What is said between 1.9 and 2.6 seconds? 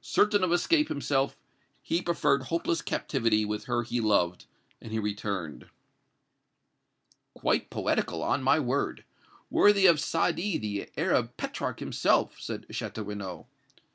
preferred